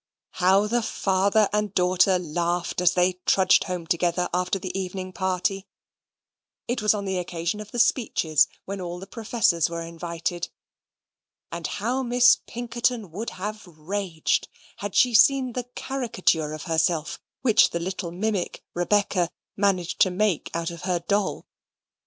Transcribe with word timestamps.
How 0.41 0.65
the 0.65 0.81
father 0.81 1.47
and 1.53 1.75
daughter 1.75 2.17
laughed 2.17 2.81
as 2.81 2.95
they 2.95 3.19
trudged 3.27 3.65
home 3.65 3.85
together 3.85 4.29
after 4.33 4.57
the 4.57 4.75
evening 4.75 5.13
party 5.13 5.67
(it 6.67 6.81
was 6.81 6.95
on 6.95 7.05
the 7.05 7.19
occasion 7.19 7.59
of 7.59 7.69
the 7.69 7.77
speeches, 7.77 8.47
when 8.65 8.81
all 8.81 8.97
the 8.97 9.05
professors 9.05 9.69
were 9.69 9.83
invited) 9.83 10.49
and 11.51 11.67
how 11.67 12.01
Miss 12.01 12.37
Pinkerton 12.47 13.11
would 13.11 13.29
have 13.37 13.67
raged 13.67 14.47
had 14.77 14.95
she 14.95 15.13
seen 15.13 15.53
the 15.53 15.65
caricature 15.75 16.51
of 16.51 16.63
herself 16.63 17.19
which 17.43 17.69
the 17.69 17.79
little 17.79 18.09
mimic, 18.09 18.63
Rebecca, 18.73 19.29
managed 19.55 19.99
to 20.01 20.09
make 20.09 20.49
out 20.55 20.71
of 20.71 20.81
her 20.81 20.97
doll. 20.97 21.45